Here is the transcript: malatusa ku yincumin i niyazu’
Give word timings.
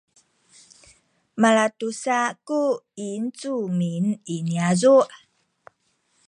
malatusa 1.41 2.17
ku 2.47 2.61
yincumin 3.01 4.05
i 4.35 4.37
niyazu’ 4.47 4.97